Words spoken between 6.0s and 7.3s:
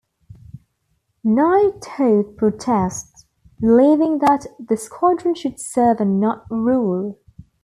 and not rule.